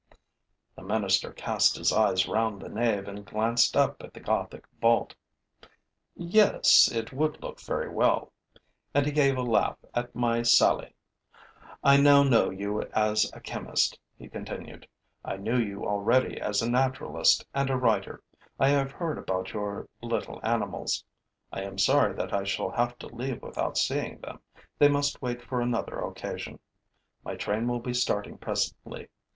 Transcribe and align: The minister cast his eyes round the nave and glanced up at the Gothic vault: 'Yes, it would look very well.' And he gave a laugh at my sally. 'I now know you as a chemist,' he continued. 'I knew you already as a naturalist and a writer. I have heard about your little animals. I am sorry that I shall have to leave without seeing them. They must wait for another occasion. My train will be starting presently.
The 0.75 0.81
minister 0.81 1.31
cast 1.31 1.75
his 1.77 1.93
eyes 1.93 2.27
round 2.27 2.59
the 2.59 2.69
nave 2.69 3.07
and 3.07 3.23
glanced 3.23 3.77
up 3.77 4.01
at 4.03 4.15
the 4.15 4.19
Gothic 4.19 4.65
vault: 4.81 5.13
'Yes, 6.15 6.91
it 6.91 7.13
would 7.13 7.39
look 7.43 7.61
very 7.61 7.87
well.' 7.87 8.33
And 8.95 9.05
he 9.05 9.11
gave 9.11 9.37
a 9.37 9.43
laugh 9.43 9.77
at 9.93 10.15
my 10.15 10.41
sally. 10.41 10.95
'I 11.83 11.97
now 11.97 12.23
know 12.23 12.49
you 12.49 12.81
as 12.93 13.31
a 13.31 13.39
chemist,' 13.39 13.99
he 14.17 14.27
continued. 14.27 14.87
'I 15.23 15.37
knew 15.37 15.59
you 15.59 15.85
already 15.87 16.41
as 16.41 16.63
a 16.63 16.71
naturalist 16.71 17.45
and 17.53 17.69
a 17.69 17.77
writer. 17.77 18.23
I 18.59 18.69
have 18.69 18.91
heard 18.91 19.19
about 19.19 19.53
your 19.53 19.87
little 20.01 20.39
animals. 20.41 21.03
I 21.53 21.61
am 21.61 21.77
sorry 21.77 22.15
that 22.15 22.33
I 22.33 22.43
shall 22.43 22.71
have 22.71 22.97
to 22.97 23.07
leave 23.07 23.43
without 23.43 23.77
seeing 23.77 24.19
them. 24.21 24.39
They 24.79 24.87
must 24.89 25.21
wait 25.21 25.43
for 25.43 25.61
another 25.61 25.99
occasion. 25.99 26.57
My 27.23 27.35
train 27.35 27.67
will 27.67 27.81
be 27.81 27.93
starting 27.93 28.39
presently. 28.39 29.07